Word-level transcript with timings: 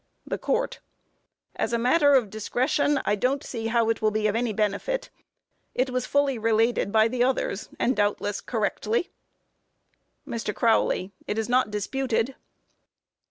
THE 0.25 0.39
COURT: 0.39 0.79
As 1.57 1.73
a 1.73 1.77
matter 1.77 2.15
of 2.15 2.31
discretion, 2.31 2.99
I 3.05 3.13
don't 3.13 3.43
see 3.43 3.67
how 3.67 3.89
it 3.91 4.01
will 4.01 4.09
be 4.09 4.25
of 4.25 4.35
any 4.35 4.51
benefit. 4.51 5.11
It 5.75 5.91
was 5.91 6.07
fully 6.07 6.39
related 6.39 6.91
by 6.91 7.07
the 7.07 7.23
others, 7.23 7.69
and 7.79 7.95
doubtless 7.95 8.41
correctly. 8.41 9.11
MR. 10.27 10.55
CROWLEY: 10.55 11.11
It 11.27 11.37
is 11.37 11.47
not 11.49 11.69
disputed. 11.69 12.33